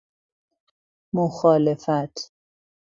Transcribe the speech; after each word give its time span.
مخالفت 1.13 2.31